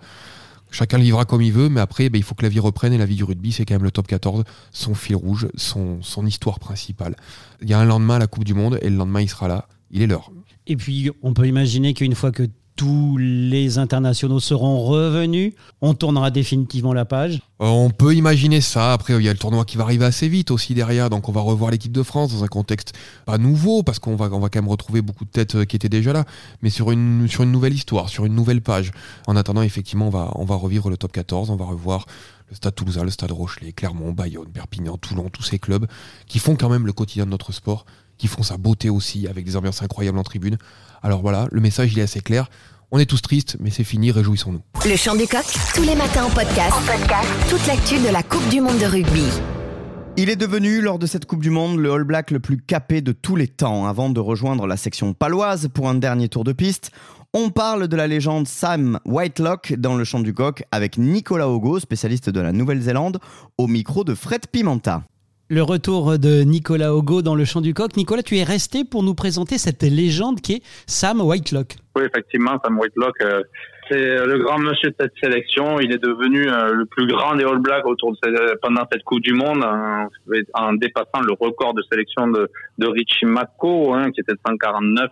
Chacun 0.74 0.98
le 0.98 1.04
vivra 1.04 1.24
comme 1.24 1.40
il 1.40 1.52
veut, 1.52 1.68
mais 1.68 1.80
après, 1.80 2.08
ben, 2.08 2.18
il 2.18 2.24
faut 2.24 2.34
que 2.34 2.42
la 2.42 2.48
vie 2.48 2.58
reprenne 2.58 2.92
et 2.92 2.98
la 2.98 3.06
vie 3.06 3.14
du 3.14 3.22
rugby, 3.22 3.52
c'est 3.52 3.64
quand 3.64 3.74
même 3.74 3.84
le 3.84 3.92
top 3.92 4.08
14, 4.08 4.42
son 4.72 4.94
fil 4.96 5.14
rouge, 5.14 5.46
son, 5.54 6.00
histoire 6.26 6.58
principale. 6.58 7.14
Il 7.62 7.70
y 7.70 7.74
a 7.74 7.78
un 7.78 7.84
lendemain 7.84 8.16
à 8.16 8.18
la 8.18 8.26
Coupe 8.26 8.42
du 8.42 8.54
Monde 8.54 8.80
et 8.82 8.90
le 8.90 8.96
lendemain, 8.96 9.20
il 9.20 9.28
sera 9.28 9.46
là. 9.46 9.68
Il 9.92 10.02
est 10.02 10.08
l'heure. 10.08 10.32
Et 10.66 10.74
puis, 10.74 11.12
on 11.22 11.32
peut 11.32 11.46
imaginer 11.46 11.94
qu'une 11.94 12.16
fois 12.16 12.32
que 12.32 12.48
tous 12.76 13.16
les 13.18 13.78
internationaux 13.78 14.40
seront 14.40 14.84
revenus, 14.84 15.52
on 15.80 15.94
tournera 15.94 16.30
définitivement 16.30 16.92
la 16.92 17.04
page. 17.04 17.40
Euh, 17.60 17.66
on 17.66 17.90
peut 17.90 18.14
imaginer 18.14 18.60
ça. 18.60 18.92
Après, 18.92 19.14
il 19.14 19.22
y 19.22 19.28
a 19.28 19.32
le 19.32 19.38
tournoi 19.38 19.64
qui 19.64 19.76
va 19.76 19.84
arriver 19.84 20.04
assez 20.04 20.28
vite 20.28 20.50
aussi 20.50 20.74
derrière, 20.74 21.08
donc 21.08 21.28
on 21.28 21.32
va 21.32 21.40
revoir 21.40 21.70
l'équipe 21.70 21.92
de 21.92 22.02
France 22.02 22.32
dans 22.32 22.42
un 22.42 22.48
contexte 22.48 22.92
pas 23.26 23.38
nouveau, 23.38 23.82
parce 23.82 23.98
qu'on 23.98 24.16
va, 24.16 24.28
quand 24.28 24.56
même 24.56 24.68
retrouver 24.68 25.02
beaucoup 25.02 25.24
de 25.24 25.30
têtes 25.30 25.54
euh, 25.54 25.64
qui 25.64 25.76
étaient 25.76 25.88
déjà 25.88 26.12
là, 26.12 26.24
mais 26.62 26.70
sur 26.70 26.90
une, 26.90 27.26
nouvelle 27.40 27.74
histoire, 27.74 28.08
sur 28.08 28.24
une 28.24 28.34
nouvelle 28.34 28.60
page. 28.60 28.90
En 29.26 29.36
attendant, 29.36 29.62
effectivement, 29.62 30.08
on 30.08 30.10
va, 30.10 30.32
on 30.34 30.44
va 30.44 30.56
revivre 30.56 30.90
le 30.90 30.96
top 30.96 31.12
14, 31.12 31.50
on 31.50 31.56
va 31.56 31.66
revoir 31.66 32.06
le 32.48 32.56
Stade 32.56 32.74
Toulousain, 32.74 33.04
le 33.04 33.10
Stade 33.10 33.30
Rochelet, 33.30 33.72
Clermont, 33.72 34.12
Bayonne, 34.12 34.48
Perpignan, 34.52 34.96
Toulon, 34.98 35.30
tous 35.30 35.42
ces 35.42 35.58
clubs 35.58 35.86
qui 36.26 36.38
font 36.38 36.56
quand 36.56 36.68
même 36.68 36.86
le 36.86 36.92
quotidien 36.92 37.24
de 37.24 37.30
notre 37.30 37.52
sport, 37.52 37.86
qui 38.18 38.28
font 38.28 38.42
sa 38.42 38.56
beauté 38.56 38.90
aussi, 38.90 39.26
avec 39.26 39.44
des 39.44 39.56
ambiances 39.56 39.82
incroyables 39.82 40.18
en 40.18 40.22
tribune. 40.22 40.58
Alors 41.02 41.20
voilà, 41.20 41.48
le 41.50 41.60
message 41.60 41.92
il 41.92 41.98
est 41.98 42.02
assez 42.02 42.20
clair. 42.20 42.48
On 42.90 42.98
est 42.98 43.06
tous 43.06 43.22
tristes, 43.22 43.56
mais 43.60 43.70
c'est 43.70 43.84
fini, 43.84 44.12
réjouissons-nous. 44.12 44.60
Le 44.88 44.96
chant 44.96 45.16
du 45.16 45.26
coq, 45.26 45.44
tous 45.74 45.82
les 45.82 45.96
matins 45.96 46.24
en 46.24 46.30
podcast. 46.30 46.72
En 46.72 46.82
podcast. 46.82 47.28
Toute 47.48 47.66
l'actu 47.66 47.98
de 47.98 48.12
la 48.12 48.22
Coupe 48.22 48.48
du 48.50 48.60
Monde 48.60 48.78
de 48.78 48.86
rugby. 48.86 49.24
Il 50.16 50.30
est 50.30 50.36
devenu, 50.36 50.80
lors 50.80 51.00
de 51.00 51.06
cette 51.06 51.26
Coupe 51.26 51.42
du 51.42 51.50
Monde, 51.50 51.80
le 51.80 51.90
All 51.90 52.04
Black 52.04 52.30
le 52.30 52.38
plus 52.38 52.56
capé 52.56 53.00
de 53.00 53.10
tous 53.10 53.34
les 53.34 53.48
temps. 53.48 53.88
Avant 53.88 54.10
de 54.10 54.20
rejoindre 54.20 54.68
la 54.68 54.76
section 54.76 55.12
paloise 55.12 55.68
pour 55.74 55.88
un 55.88 55.96
dernier 55.96 56.28
tour 56.28 56.44
de 56.44 56.52
piste, 56.52 56.92
on 57.32 57.50
parle 57.50 57.88
de 57.88 57.96
la 57.96 58.06
légende 58.06 58.46
Sam 58.46 59.00
Whitelock 59.06 59.72
dans 59.72 59.96
le 59.96 60.04
chant 60.04 60.20
du 60.20 60.32
coq 60.32 60.62
avec 60.70 60.98
Nicolas 60.98 61.48
Ogo, 61.48 61.80
spécialiste 61.80 62.30
de 62.30 62.40
la 62.40 62.52
Nouvelle-Zélande, 62.52 63.18
au 63.58 63.66
micro 63.66 64.04
de 64.04 64.14
Fred 64.14 64.46
Pimenta. 64.46 65.02
Le 65.50 65.62
retour 65.62 66.18
de 66.18 66.42
Nicolas 66.42 66.94
Ogo 66.94 67.20
dans 67.20 67.34
le 67.34 67.44
chant 67.44 67.60
du 67.60 67.74
coq. 67.74 67.96
Nicolas, 67.98 68.22
tu 68.22 68.38
es 68.38 68.44
resté 68.44 68.82
pour 68.82 69.02
nous 69.02 69.14
présenter 69.14 69.58
cette 69.58 69.82
légende 69.82 70.40
qui 70.40 70.54
est 70.54 70.62
Sam 70.86 71.20
Whitelock. 71.20 71.76
Oui, 71.94 72.04
effectivement, 72.04 72.58
Sam 72.64 72.78
Whitelock, 72.78 73.14
euh, 73.20 73.42
c'est 73.90 74.24
le 74.24 74.38
grand 74.38 74.58
monsieur 74.58 74.88
de 74.88 74.96
cette 74.98 75.12
sélection. 75.22 75.78
Il 75.80 75.92
est 75.92 76.02
devenu 76.02 76.48
euh, 76.48 76.72
le 76.72 76.86
plus 76.86 77.06
grand 77.06 77.36
des 77.36 77.44
All 77.44 77.58
Blacks 77.58 77.84
autour 77.84 78.12
de 78.12 78.58
pendant 78.62 78.84
cette 78.90 79.02
Coupe 79.04 79.20
du 79.20 79.34
Monde, 79.34 79.62
en, 80.54 80.72
dépassant 80.72 81.20
le 81.22 81.34
record 81.38 81.74
de 81.74 81.82
sélection 81.92 82.26
de, 82.28 82.50
de 82.78 82.86
Richie 82.86 83.26
Mako, 83.26 83.92
hein, 83.92 84.12
qui 84.12 84.22
était 84.22 84.32
de 84.32 84.40
149. 84.48 85.10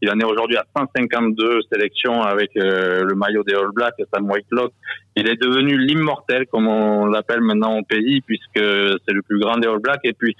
Il 0.00 0.10
en 0.10 0.18
est 0.20 0.24
aujourd'hui 0.24 0.56
à 0.56 0.64
152 0.76 1.60
sélections 1.72 2.22
avec 2.22 2.50
euh, 2.56 3.04
le 3.04 3.14
maillot 3.14 3.42
des 3.42 3.54
All 3.54 3.72
Blacks, 3.74 3.94
Sam 4.12 4.30
Whitelock. 4.30 4.72
Il 5.16 5.28
est 5.28 5.40
devenu 5.40 5.76
l'immortel, 5.76 6.46
comme 6.46 6.68
on 6.68 7.06
l'appelle 7.06 7.40
maintenant 7.40 7.78
au 7.78 7.82
pays, 7.82 8.20
puisque 8.20 8.44
c'est 8.54 9.12
le 9.12 9.22
plus 9.22 9.40
grand 9.40 9.56
des 9.58 9.66
All 9.66 9.80
Blacks. 9.80 10.04
Et 10.04 10.12
puis, 10.12 10.36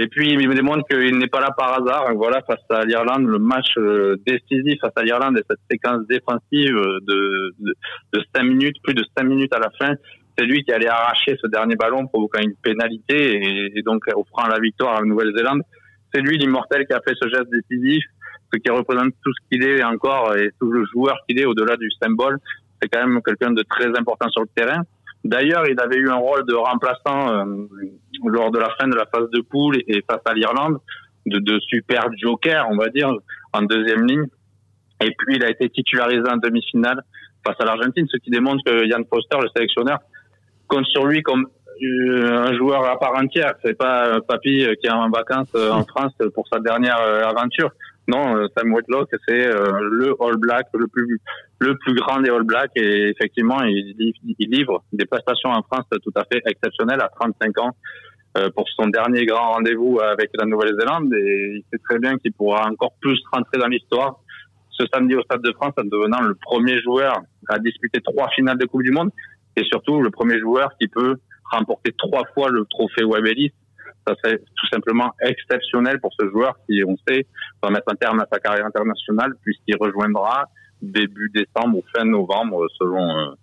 et 0.00 0.06
puis, 0.08 0.30
il 0.30 0.48
me 0.48 0.54
démontre 0.54 0.86
qu'il 0.88 1.18
n'est 1.18 1.28
pas 1.28 1.40
là 1.40 1.50
par 1.56 1.80
hasard. 1.80 2.14
Voilà, 2.14 2.40
face 2.42 2.64
à 2.70 2.84
l'Irlande, 2.84 3.26
le 3.26 3.38
match 3.38 3.72
euh, 3.78 4.16
décisif 4.26 4.80
face 4.80 4.92
à 4.96 5.02
l'Irlande 5.02 5.38
et 5.38 5.42
cette 5.48 5.60
séquence 5.70 6.06
défensive 6.08 6.74
de, 6.74 7.54
de, 7.58 7.74
de 8.12 8.24
5 8.34 8.42
minutes, 8.44 8.76
plus 8.82 8.94
de 8.94 9.04
5 9.16 9.24
minutes 9.24 9.54
à 9.54 9.58
la 9.58 9.70
fin, 9.78 9.94
c'est 10.36 10.44
lui 10.44 10.64
qui 10.64 10.72
allait 10.72 10.88
arracher 10.88 11.36
ce 11.40 11.46
dernier 11.48 11.76
ballon, 11.76 12.06
provoquant 12.06 12.40
une 12.42 12.56
pénalité 12.56 13.34
et, 13.36 13.78
et 13.78 13.82
donc 13.82 14.02
offrant 14.14 14.48
la 14.48 14.58
victoire 14.58 14.96
à 14.96 15.00
la 15.00 15.06
Nouvelle-Zélande. 15.06 15.62
C'est 16.12 16.20
lui 16.20 16.38
l'immortel 16.38 16.86
qui 16.86 16.92
a 16.92 17.00
fait 17.00 17.14
ce 17.20 17.28
geste 17.28 17.50
décisif 17.50 18.04
ce 18.54 18.58
qui 18.58 18.70
représente 18.70 19.12
tout 19.22 19.32
ce 19.32 19.48
qu'il 19.50 19.66
est 19.66 19.82
encore 19.82 20.36
et 20.36 20.50
tout 20.60 20.70
le 20.70 20.84
joueur 20.86 21.16
qu'il 21.28 21.38
est 21.38 21.44
au-delà 21.44 21.76
du 21.76 21.90
symbole. 22.02 22.38
C'est 22.80 22.88
quand 22.88 23.06
même 23.06 23.20
quelqu'un 23.22 23.52
de 23.52 23.62
très 23.62 23.88
important 23.98 24.28
sur 24.30 24.42
le 24.42 24.48
terrain. 24.54 24.82
D'ailleurs, 25.24 25.66
il 25.66 25.78
avait 25.80 25.96
eu 25.96 26.08
un 26.10 26.16
rôle 26.16 26.44
de 26.46 26.54
remplaçant 26.54 27.32
euh, 27.32 27.66
lors 28.24 28.50
de 28.50 28.58
la 28.58 28.68
fin 28.78 28.86
de 28.86 28.94
la 28.94 29.06
phase 29.06 29.30
de 29.30 29.40
poule 29.40 29.78
et 29.88 30.02
face 30.08 30.20
à 30.26 30.34
l'Irlande, 30.34 30.78
de, 31.26 31.38
de, 31.38 31.58
super 31.60 32.06
joker, 32.18 32.66
on 32.70 32.76
va 32.76 32.90
dire, 32.90 33.10
en 33.52 33.62
deuxième 33.62 34.06
ligne. 34.06 34.26
Et 35.00 35.10
puis, 35.16 35.36
il 35.36 35.44
a 35.44 35.50
été 35.50 35.70
titularisé 35.70 36.28
en 36.30 36.36
demi-finale 36.36 37.02
face 37.46 37.56
à 37.58 37.64
l'Argentine, 37.64 38.06
ce 38.08 38.18
qui 38.18 38.30
démontre 38.30 38.62
que 38.64 38.86
Yann 38.86 39.04
Foster, 39.08 39.38
le 39.40 39.48
sélectionneur, 39.56 39.98
compte 40.68 40.86
sur 40.86 41.06
lui 41.06 41.22
comme 41.22 41.46
un 41.82 42.54
joueur 42.56 42.84
à 42.84 42.98
part 42.98 43.16
entière. 43.16 43.54
C'est 43.64 43.76
pas 43.76 44.14
un 44.14 44.20
papy 44.20 44.66
qui 44.80 44.86
est 44.86 44.92
en 44.92 45.10
vacances 45.10 45.48
euh, 45.54 45.70
en 45.70 45.84
France 45.84 46.12
pour 46.34 46.46
sa 46.48 46.60
dernière 46.60 46.98
aventure. 46.98 47.70
Non, 48.06 48.36
euh, 48.36 48.48
Sam 48.56 48.72
Whitlock, 48.72 49.08
c'est 49.26 49.46
euh, 49.46 49.78
le 49.80 50.14
All 50.20 50.36
Black 50.36 50.66
le 50.74 50.86
plus 50.88 51.20
le 51.58 51.74
plus 51.78 51.94
grand 51.94 52.20
des 52.20 52.30
All 52.30 52.42
Blacks 52.42 52.72
et 52.76 53.08
effectivement, 53.08 53.62
il, 53.62 53.94
il, 53.98 54.50
livre 54.50 54.84
des 54.92 55.06
prestations 55.06 55.50
en 55.50 55.62
France 55.62 55.86
tout 56.02 56.12
à 56.14 56.24
fait 56.30 56.42
exceptionnelles 56.46 57.00
à 57.00 57.08
35 57.08 57.58
ans 57.60 57.70
euh, 58.36 58.50
pour 58.54 58.68
son 58.76 58.88
dernier 58.88 59.24
grand 59.24 59.52
rendez-vous 59.52 60.00
avec 60.00 60.30
la 60.34 60.44
Nouvelle-Zélande 60.44 61.14
et 61.14 61.56
il 61.56 61.64
sait 61.72 61.80
très 61.88 61.98
bien 61.98 62.18
qu'il 62.18 62.32
pourra 62.32 62.68
encore 62.68 62.92
plus 63.00 63.18
rentrer 63.32 63.58
dans 63.58 63.68
l'histoire 63.68 64.20
ce 64.70 64.84
samedi 64.92 65.14
au 65.14 65.22
Stade 65.22 65.42
de 65.42 65.52
France 65.52 65.72
en 65.78 65.84
devenant 65.84 66.20
le 66.20 66.34
premier 66.34 66.82
joueur 66.82 67.22
à 67.48 67.58
disputer 67.58 68.00
trois 68.02 68.28
finales 68.30 68.58
de 68.58 68.66
Coupe 68.66 68.82
du 68.82 68.90
Monde 68.90 69.10
et 69.56 69.62
surtout 69.64 70.02
le 70.02 70.10
premier 70.10 70.38
joueur 70.38 70.72
qui 70.78 70.88
peut 70.88 71.16
remporter 71.54 71.92
trois 71.96 72.24
fois 72.34 72.50
le 72.50 72.64
trophée 72.66 73.04
Webb 73.04 73.26
ça 74.06 74.14
serait 74.22 74.38
tout 74.38 74.66
simplement 74.70 75.12
exceptionnel 75.22 75.98
pour 76.00 76.12
ce 76.18 76.28
joueur 76.28 76.56
qui, 76.68 76.82
on 76.84 76.96
sait, 77.08 77.26
va 77.62 77.70
mettre 77.70 77.90
un 77.90 77.94
terme 77.94 78.20
à 78.20 78.26
sa 78.30 78.38
carrière 78.38 78.66
internationale 78.66 79.32
puisqu'il 79.42 79.76
rejoindra 79.80 80.44
début 80.82 81.30
décembre 81.34 81.78
ou 81.78 81.84
fin 81.96 82.04
novembre, 82.04 82.66
selon 82.78 83.34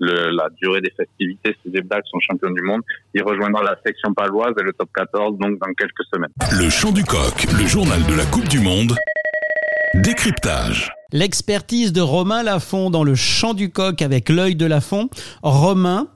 le, 0.00 0.30
la 0.30 0.48
durée 0.60 0.80
des 0.80 0.90
festivités 0.90 1.56
si 1.62 1.70
les 1.70 1.82
Blacks 1.82 2.06
sont 2.10 2.18
champions 2.20 2.50
du 2.50 2.62
monde. 2.62 2.82
Il 3.14 3.22
rejoindra 3.22 3.62
la 3.62 3.76
section 3.84 4.12
paloise 4.14 4.54
et 4.60 4.62
le 4.62 4.72
top 4.72 4.88
14 4.94 5.38
donc 5.38 5.58
dans 5.58 5.72
quelques 5.74 6.04
semaines. 6.12 6.32
Le 6.60 6.68
chant 6.70 6.92
du 6.92 7.04
coq, 7.04 7.46
le 7.58 7.66
journal 7.66 8.00
de 8.06 8.16
la 8.16 8.24
Coupe 8.26 8.48
du 8.48 8.60
Monde. 8.60 8.94
Décryptage. 9.94 10.92
L'expertise 11.12 11.92
de 11.92 12.02
Romain 12.02 12.42
Lafont 12.42 12.90
dans 12.90 13.04
le 13.04 13.14
champ 13.14 13.54
du 13.54 13.70
coq 13.70 14.02
avec 14.02 14.28
l'œil 14.28 14.54
de 14.54 14.66
Lafont. 14.66 15.08
Romain, 15.42 16.08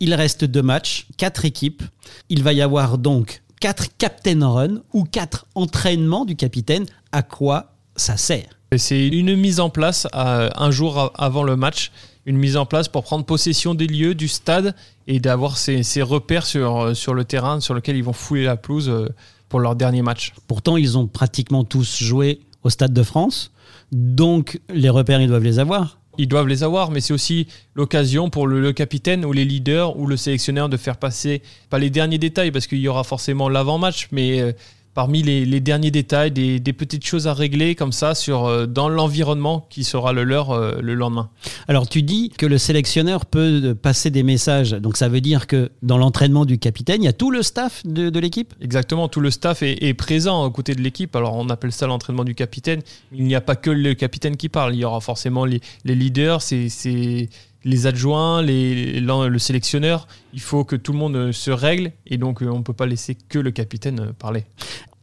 il 0.00 0.14
reste 0.14 0.44
deux 0.44 0.62
matchs, 0.62 1.06
quatre 1.16 1.44
équipes. 1.44 1.82
Il 2.28 2.42
va 2.42 2.52
y 2.52 2.62
avoir 2.62 2.98
donc 2.98 3.42
quatre 3.60 3.86
captain 3.98 4.46
run 4.46 4.82
ou 4.92 5.04
quatre 5.04 5.46
entraînements 5.54 6.24
du 6.24 6.36
capitaine. 6.36 6.86
À 7.12 7.22
quoi 7.22 7.74
ça 7.96 8.16
sert? 8.16 8.58
C'est 8.76 9.06
une 9.06 9.36
mise 9.36 9.60
en 9.60 9.68
place 9.70 10.06
un 10.12 10.70
jour 10.70 11.12
avant 11.16 11.42
le 11.42 11.56
match 11.56 11.92
une 12.26 12.36
mise 12.36 12.56
en 12.56 12.66
place 12.66 12.88
pour 12.88 13.02
prendre 13.02 13.24
possession 13.24 13.74
des 13.74 13.86
lieux, 13.86 14.14
du 14.14 14.28
stade 14.28 14.74
et 15.06 15.20
d'avoir 15.20 15.58
ces, 15.58 15.82
repères 16.02 16.46
sur, 16.46 16.80
euh, 16.80 16.94
sur 16.94 17.14
le 17.14 17.24
terrain 17.24 17.60
sur 17.60 17.74
lequel 17.74 17.96
ils 17.96 18.04
vont 18.04 18.12
fouler 18.12 18.44
la 18.44 18.56
pelouse 18.56 18.88
euh, 18.88 19.08
pour 19.48 19.60
leur 19.60 19.74
dernier 19.74 20.02
match. 20.02 20.32
Pourtant, 20.46 20.76
ils 20.76 20.96
ont 20.96 21.06
pratiquement 21.06 21.64
tous 21.64 22.02
joué 22.02 22.40
au 22.62 22.70
Stade 22.70 22.92
de 22.92 23.02
France, 23.02 23.50
donc 23.90 24.60
les 24.72 24.88
repères, 24.88 25.20
ils 25.20 25.28
doivent 25.28 25.42
les 25.42 25.58
avoir. 25.58 25.98
Ils 26.18 26.28
doivent 26.28 26.48
les 26.48 26.62
avoir, 26.62 26.90
mais 26.90 27.00
c'est 27.00 27.12
aussi 27.12 27.46
l'occasion 27.74 28.28
pour 28.28 28.46
le, 28.46 28.72
capitaine 28.72 29.24
ou 29.24 29.32
les 29.32 29.44
leaders 29.44 29.98
ou 29.98 30.06
le 30.06 30.16
sélectionneur 30.16 30.68
de 30.68 30.76
faire 30.76 30.98
passer, 30.98 31.42
pas 31.70 31.78
les 31.78 31.90
derniers 31.90 32.18
détails, 32.18 32.50
parce 32.50 32.66
qu'il 32.66 32.78
y 32.78 32.88
aura 32.88 33.04
forcément 33.04 33.48
l'avant-match, 33.48 34.08
mais 34.12 34.40
euh, 34.40 34.52
parmi 34.94 35.22
les, 35.22 35.60
derniers 35.60 35.90
détails, 35.90 36.30
des, 36.30 36.72
petites 36.72 37.04
choses 37.06 37.26
à 37.26 37.34
régler 37.34 37.74
comme 37.74 37.92
ça 37.92 38.14
sur, 38.14 38.46
euh, 38.46 38.66
dans 38.66 38.88
l'environnement 38.88 39.66
qui 39.70 39.84
sera 39.84 40.12
le 40.12 40.24
leur 40.24 40.50
euh, 40.50 40.78
le 40.80 40.94
lendemain. 40.94 41.30
Alors 41.68 41.88
tu 41.88 42.02
dis 42.02 42.30
que 42.30 42.46
le 42.46 42.58
sélectionneur 42.58 43.26
peut 43.26 43.74
passer 43.80 44.10
des 44.10 44.22
messages, 44.22 44.72
donc 44.72 44.96
ça 44.96 45.08
veut 45.08 45.20
dire 45.20 45.46
que 45.46 45.70
dans 45.82 45.98
l'entraînement 45.98 46.44
du 46.44 46.58
capitaine, 46.58 47.02
il 47.02 47.06
y 47.06 47.08
a 47.08 47.12
tout 47.12 47.30
le 47.30 47.42
staff 47.42 47.82
de, 47.86 48.18
l'équipe? 48.18 48.54
Exactement, 48.60 49.08
tout 49.08 49.20
le 49.20 49.30
staff 49.30 49.62
est, 49.62 49.94
présent 49.94 50.44
aux 50.44 50.50
côtés 50.50 50.74
de 50.74 50.80
l'équipe. 50.80 51.14
Alors 51.16 51.36
on 51.36 51.48
appelle 51.48 51.72
ça 51.72 51.86
l'entraînement 51.86 52.24
du 52.24 52.34
capitaine. 52.34 52.80
Il 53.12 53.24
n'y 53.24 53.34
a 53.34 53.40
pas 53.40 53.56
que 53.56 53.70
le 53.70 53.94
capitaine 53.94 54.36
qui 54.36 54.48
parle, 54.48 54.74
il 54.74 54.80
y 54.80 54.84
aura 54.84 55.00
forcément 55.00 55.44
les, 55.44 55.60
leaders, 55.84 56.42
c'est 56.42 57.28
les 57.64 57.86
adjoints, 57.86 58.42
les, 58.42 59.00
le 59.00 59.38
sélectionneur, 59.38 60.06
il 60.32 60.40
faut 60.40 60.64
que 60.64 60.76
tout 60.76 60.92
le 60.92 60.98
monde 60.98 61.16
euh, 61.16 61.32
se 61.32 61.50
règle 61.50 61.92
et 62.06 62.18
donc 62.18 62.42
euh, 62.42 62.48
on 62.48 62.58
ne 62.58 62.62
peut 62.62 62.72
pas 62.72 62.86
laisser 62.86 63.16
que 63.28 63.38
le 63.38 63.50
capitaine 63.50 64.00
euh, 64.00 64.12
parler. 64.12 64.44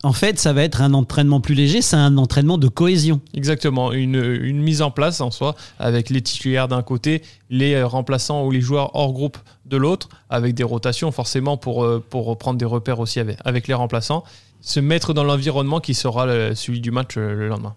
En 0.02 0.14
fait, 0.14 0.40
ça 0.40 0.54
va 0.54 0.64
être 0.64 0.82
un 0.82 0.94
entraînement 0.94 1.42
plus 1.42 1.56
léger, 1.56 1.82
c'est 1.82 1.98
un 1.98 2.18
entraînement 2.18 2.58
de 2.58 2.70
cohésion. 2.70 3.20
Exactement, 3.34 3.92
une, 3.92 4.16
une, 4.16 4.62
mise 4.62 4.82
en 4.82 4.92
place 4.92 5.20
en 5.20 5.30
soi, 5.30 5.56
avec 5.78 6.10
les 6.10 6.22
titulaires 6.22 6.70
d'un 6.70 6.84
côté, 6.84 7.22
les 7.50 7.84
remplaçants 7.84 8.46
ou 8.46 8.52
les 8.52 8.62
joueurs 8.62 8.96
hors 8.96 9.12
groupe 9.12 9.38
de 9.66 9.76
l'autre, 9.76 10.08
avec 10.30 10.54
des 10.54 10.64
rotations 10.64 11.12
forcément 11.12 11.58
pour, 11.58 11.86
pour 12.10 12.38
prendre 12.38 12.58
des 12.58 12.64
repères 12.64 13.02
aussi 13.02 13.20
avec, 13.20 13.40
avec 13.44 13.68
les 13.68 13.74
remplaçants, 13.74 14.24
se 14.62 14.80
mettre 14.80 15.14
dans 15.14 15.26
l'environnement 15.26 15.82
qui 15.82 15.94
sera 15.94 16.56
celui 16.56 16.80
du 16.80 16.92
match 16.92 17.18
le 17.18 17.50
lendemain. 17.50 17.76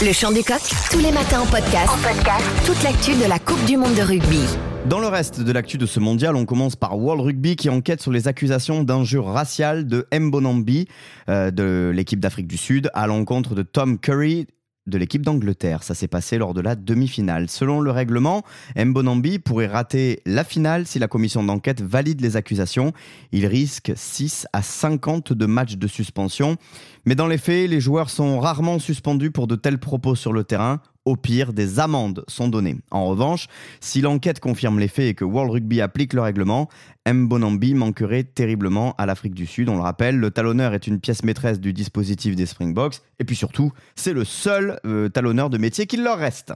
Le 0.00 0.12
chant 0.12 0.32
du 0.32 0.42
coq, 0.42 0.60
tous 0.90 0.98
les 0.98 1.12
matins 1.12 1.40
en 1.40 1.46
podcast. 1.46 1.88
En 1.88 1.96
podcast. 1.98 2.44
Toute 2.66 2.82
l'actu 2.82 3.12
de 3.12 3.28
la 3.28 3.38
Coupe 3.38 3.64
du 3.66 3.76
monde 3.76 3.94
de 3.94 4.02
rugby. 4.02 4.40
Dans 4.86 4.98
le 4.98 5.06
reste 5.06 5.40
de 5.40 5.52
l'actu 5.52 5.78
de 5.78 5.86
ce 5.86 6.00
mondial, 6.00 6.34
on 6.34 6.44
commence 6.44 6.74
par 6.74 6.98
World 6.98 7.20
Rugby 7.22 7.54
qui 7.54 7.70
enquête 7.70 8.02
sur 8.02 8.10
les 8.10 8.26
accusations 8.26 8.82
d'injure 8.82 9.26
raciale 9.26 9.86
de 9.86 10.08
Mbonambi 10.12 10.88
euh, 11.28 11.52
de 11.52 11.92
l'équipe 11.94 12.18
d'Afrique 12.18 12.48
du 12.48 12.56
Sud 12.56 12.90
à 12.94 13.06
l'encontre 13.06 13.54
de 13.54 13.62
Tom 13.62 13.98
Curry 13.98 14.48
de 14.86 14.98
l'équipe 14.98 15.24
d'Angleterre. 15.24 15.82
Ça 15.82 15.94
s'est 15.94 16.08
passé 16.08 16.38
lors 16.38 16.54
de 16.54 16.60
la 16.60 16.74
demi-finale. 16.74 17.48
Selon 17.48 17.80
le 17.80 17.90
règlement, 17.90 18.42
Mbonambi 18.76 19.38
pourrait 19.38 19.66
rater 19.66 20.20
la 20.26 20.44
finale 20.44 20.86
si 20.86 20.98
la 20.98 21.08
commission 21.08 21.42
d'enquête 21.42 21.80
valide 21.80 22.20
les 22.20 22.36
accusations. 22.36 22.92
Il 23.30 23.46
risque 23.46 23.92
6 23.94 24.46
à 24.52 24.62
50 24.62 25.32
de 25.32 25.46
matchs 25.46 25.76
de 25.76 25.86
suspension. 25.86 26.56
Mais 27.04 27.14
dans 27.14 27.26
les 27.26 27.38
faits, 27.38 27.70
les 27.70 27.80
joueurs 27.80 28.10
sont 28.10 28.40
rarement 28.40 28.78
suspendus 28.78 29.30
pour 29.30 29.46
de 29.46 29.56
tels 29.56 29.78
propos 29.78 30.14
sur 30.14 30.32
le 30.32 30.44
terrain. 30.44 30.80
Au 31.04 31.16
pire, 31.16 31.52
des 31.52 31.80
amendes 31.80 32.24
sont 32.28 32.46
données. 32.46 32.76
En 32.92 33.06
revanche, 33.06 33.48
si 33.80 34.00
l'enquête 34.00 34.38
confirme 34.38 34.78
les 34.78 34.86
faits 34.86 35.06
et 35.06 35.14
que 35.14 35.24
World 35.24 35.50
Rugby 35.52 35.80
applique 35.80 36.12
le 36.12 36.20
règlement, 36.20 36.68
Mbonambi 37.10 37.74
manquerait 37.74 38.22
terriblement 38.22 38.94
à 38.98 39.06
l'Afrique 39.06 39.34
du 39.34 39.46
Sud. 39.46 39.68
On 39.68 39.74
le 39.74 39.82
rappelle, 39.82 40.18
le 40.18 40.30
talonneur 40.30 40.74
est 40.74 40.86
une 40.86 41.00
pièce 41.00 41.24
maîtresse 41.24 41.58
du 41.58 41.72
dispositif 41.72 42.36
des 42.36 42.46
Springboks. 42.46 43.00
Et 43.18 43.24
puis 43.24 43.34
surtout, 43.34 43.72
c'est 43.96 44.12
le 44.12 44.24
seul 44.24 44.78
euh, 44.86 45.08
talonneur 45.08 45.50
de 45.50 45.58
métier 45.58 45.86
qu'il 45.86 46.04
leur 46.04 46.18
reste. 46.18 46.52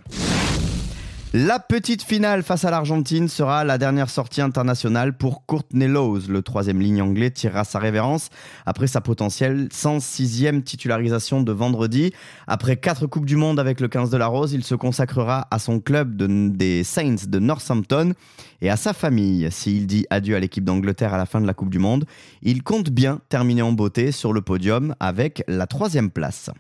La 1.35 1.59
petite 1.59 2.03
finale 2.03 2.43
face 2.43 2.65
à 2.65 2.71
l'Argentine 2.71 3.29
sera 3.29 3.65
la 3.65 3.79
dernière 3.79 4.09
sortie 4.09 4.41
internationale 4.41 5.17
pour 5.17 5.45
Courtney 5.45 5.89
Lowes. 5.89 6.29
Le 6.29 6.41
troisième 6.41 6.81
ligne 6.81 7.03
anglais 7.03 7.31
tirera 7.31 7.65
sa 7.65 7.79
révérence 7.79 8.31
après 8.65 8.87
sa 8.87 9.01
potentielle 9.01 9.69
106e 9.69 10.63
titularisation 10.63 11.43
de 11.43 11.53
vendredi. 11.53 12.13
Après 12.47 12.77
quatre 12.77 13.07
Coupes 13.07 13.27
du 13.27 13.37
Monde 13.37 13.59
avec 13.59 13.81
le 13.81 13.89
15 13.89 14.09
de 14.09 14.17
la 14.17 14.29
Rose, 14.29 14.53
il 14.53 14.65
se 14.65 14.75
consacrera 14.75 15.49
à 15.51 15.59
son 15.59 15.81
club 15.81 16.17
des 16.57 16.85
Saints 16.85 17.27
de 17.29 17.39
Northampton 17.39 18.15
et 18.63 18.71
à 18.71 18.77
sa 18.77 18.93
famille. 18.93 19.49
S'il 19.51 19.87
dit 19.87 20.07
adieu 20.11 20.37
à 20.37 20.41
l'équipe 20.41 20.65
d'Angleterre 20.65 21.13
à 21.13 21.19
la 21.19 21.27
fin 21.27 21.41
de 21.41 21.47
la 21.47 21.55
Coupe 21.55 21.71
du 21.71 21.81
Monde, 21.81 22.07
il 22.43 22.63
compte 22.63 22.89
bien 22.89 23.21
terminer 23.29 23.63
en 23.63 23.73
beauté 23.73 24.13
sur 24.13 24.33
le 24.33 24.41
podium 24.41 24.95
avec 25.01 25.43
la 25.49 25.67
troisième 25.67 26.11
place. 26.11 26.51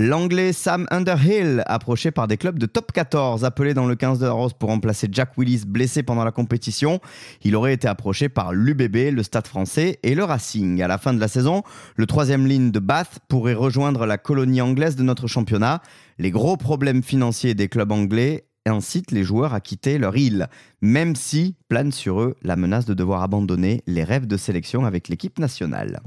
L'anglais 0.00 0.52
Sam 0.52 0.86
Underhill, 0.92 1.64
approché 1.66 2.12
par 2.12 2.28
des 2.28 2.36
clubs 2.36 2.56
de 2.56 2.66
top 2.66 2.92
14, 2.92 3.44
appelé 3.44 3.74
dans 3.74 3.86
le 3.86 3.96
15 3.96 4.20
de 4.20 4.26
la 4.26 4.30
Rose 4.30 4.52
pour 4.52 4.68
remplacer 4.68 5.08
Jack 5.10 5.36
Willis 5.36 5.64
blessé 5.66 6.04
pendant 6.04 6.22
la 6.22 6.30
compétition. 6.30 7.00
Il 7.42 7.56
aurait 7.56 7.72
été 7.72 7.88
approché 7.88 8.28
par 8.28 8.52
l'UBB, 8.52 9.12
le 9.12 9.24
Stade 9.24 9.48
français 9.48 9.98
et 10.04 10.14
le 10.14 10.22
Racing. 10.22 10.80
À 10.82 10.86
la 10.86 10.98
fin 10.98 11.12
de 11.12 11.18
la 11.18 11.26
saison, 11.26 11.64
le 11.96 12.06
troisième 12.06 12.46
ligne 12.46 12.70
de 12.70 12.78
Bath 12.78 13.18
pourrait 13.26 13.54
rejoindre 13.54 14.06
la 14.06 14.18
colonie 14.18 14.60
anglaise 14.60 14.94
de 14.94 15.02
notre 15.02 15.26
championnat. 15.26 15.82
Les 16.20 16.30
gros 16.30 16.56
problèmes 16.56 17.02
financiers 17.02 17.54
des 17.54 17.66
clubs 17.66 17.90
anglais 17.90 18.44
incitent 18.66 19.10
les 19.10 19.24
joueurs 19.24 19.52
à 19.52 19.60
quitter 19.60 19.98
leur 19.98 20.16
île, 20.16 20.46
même 20.80 21.16
si 21.16 21.56
plane 21.68 21.90
sur 21.90 22.20
eux 22.20 22.36
la 22.42 22.54
menace 22.54 22.84
de 22.84 22.94
devoir 22.94 23.24
abandonner 23.24 23.82
les 23.88 24.04
rêves 24.04 24.28
de 24.28 24.36
sélection 24.36 24.86
avec 24.86 25.08
l'équipe 25.08 25.40
nationale. 25.40 26.02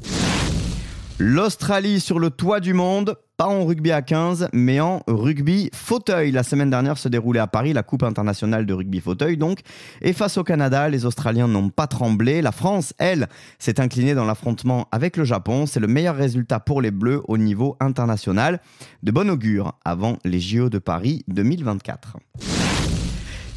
L'Australie 1.24 2.00
sur 2.00 2.18
le 2.18 2.32
toit 2.32 2.60
du 2.60 2.74
monde, 2.74 3.16
pas 3.42 3.48
en 3.48 3.66
rugby 3.66 3.92
à 3.92 4.04
15, 4.04 4.50
mais 4.54 4.80
en 4.80 5.02
rugby 5.08 5.72
fauteuil. 5.74 6.32
La 6.32 6.44
semaine 6.44 6.70
dernière 6.70 7.00
se 7.00 7.10
déroulait 7.10 7.40
à 7.40 7.48
Paris 7.48 7.74
la 7.74 7.82
Coupe 7.82 8.04
internationale 8.04 8.68
de 8.68 8.74
rugby 8.76 9.00
fauteuil, 9.00 9.36
donc. 9.36 9.62
Et 10.04 10.14
face 10.14 10.38
au 10.38 10.44
Canada, 10.44 10.88
les 10.90 11.08
Australiens 11.08 11.48
n'ont 11.48 11.70
pas 11.70 11.88
tremblé. 11.88 12.44
La 12.44 12.52
France, 12.52 12.94
elle, 13.00 13.28
s'est 13.58 13.80
inclinée 13.80 14.14
dans 14.14 14.26
l'affrontement 14.26 14.88
avec 14.92 15.18
le 15.18 15.24
Japon. 15.24 15.66
C'est 15.66 15.80
le 15.80 15.88
meilleur 15.88 16.16
résultat 16.16 16.60
pour 16.60 16.84
les 16.84 16.92
Bleus 16.92 17.24
au 17.28 17.40
niveau 17.40 17.78
international. 17.80 18.62
De 19.02 19.12
bon 19.12 19.28
augure 19.28 19.74
avant 19.86 20.20
les 20.24 20.40
JO 20.40 20.70
de 20.70 20.78
Paris 20.78 21.24
2024. 21.28 22.18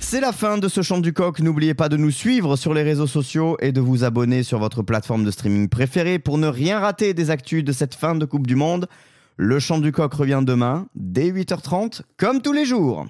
C'est 0.00 0.22
la 0.22 0.32
fin 0.32 0.56
de 0.56 0.68
ce 0.68 0.80
chant 0.80 1.00
du 1.00 1.12
coq. 1.12 1.40
N'oubliez 1.40 1.74
pas 1.74 1.90
de 1.90 1.98
nous 1.98 2.10
suivre 2.10 2.56
sur 2.56 2.72
les 2.72 2.84
réseaux 2.84 3.06
sociaux 3.06 3.58
et 3.60 3.70
de 3.70 3.82
vous 3.82 4.02
abonner 4.02 4.44
sur 4.44 4.58
votre 4.58 4.82
plateforme 4.82 5.24
de 5.24 5.30
streaming 5.30 5.68
préférée 5.68 6.18
pour 6.18 6.38
ne 6.38 6.46
rien 6.46 6.80
rater 6.80 7.12
des 7.12 7.28
actus 7.28 7.62
de 7.62 7.72
cette 7.72 7.94
fin 7.94 8.14
de 8.14 8.24
Coupe 8.24 8.46
du 8.46 8.56
Monde. 8.56 8.88
Le 9.36 9.58
chant 9.58 9.78
du 9.78 9.90
coq 9.90 10.14
revient 10.14 10.42
demain, 10.42 10.86
dès 10.94 11.32
8h30, 11.32 12.02
comme 12.16 12.40
tous 12.40 12.52
les 12.52 12.64
jours. 12.64 13.04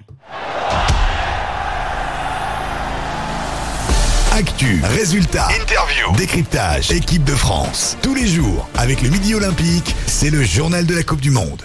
Actu, 4.31 4.81
résultats, 4.83 5.47
interview, 5.61 6.15
décryptage, 6.17 6.91
équipe 6.91 7.23
de 7.25 7.35
France. 7.35 7.95
Tous 8.01 8.15
les 8.15 8.25
jours, 8.25 8.67
avec 8.75 9.03
le 9.03 9.09
Midi 9.09 9.35
Olympique, 9.35 9.95
c'est 10.07 10.31
le 10.31 10.41
journal 10.41 10.87
de 10.87 10.95
la 10.95 11.03
Coupe 11.03 11.21
du 11.21 11.29
Monde. 11.29 11.61